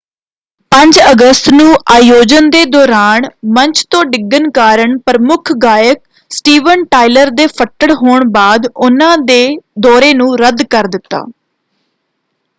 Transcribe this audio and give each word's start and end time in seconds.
5 0.71 0.97
ਅਗਸਤ 1.01 1.49
ਨੂੰ 1.51 1.73
ਅਯੋਜਨ 1.95 2.49
ਦੇ 2.49 2.63
ਦੌਰਾਨ 2.67 3.27
ਮੰਚ 3.57 3.83
ਤੋਂ 3.89 4.03
ਡਿੱਗਣ 4.05 4.49
ਕਾਰਨ 4.51 4.97
ਪ੍ਰਮੁੱਖ 5.01 5.51
ਗਾਇਕ 5.63 5.99
ਸਟੀਵਨ 6.31 6.83
ਟਾਇਲਰ 6.91 7.29
ਦੇ 7.33 7.45
ਫੱਟੜ 7.49 7.91
ਹੋਣ 7.93 8.27
ਬਾਅਦ 8.31 8.65
ਉਨ੍ਹਾਂ 8.79 9.15
ਨੇ 9.19 9.39
ਦੌਰੇ 9.81 10.13
ਨੂੰ 10.15 10.37
ਰੱਦ 10.39 10.63
ਕਰ 10.71 10.87
ਦਿੱਤਾ। 10.89 11.23